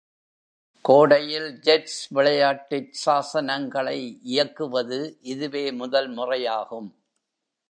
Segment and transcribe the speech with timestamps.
[0.81, 4.17] கோடையில் ஜெட்ஸ் விளையாட்டுச் சாசனங்களை
[4.23, 5.17] இயக்குவது
[5.21, 6.89] இதுவே முதல் முறையாகும்.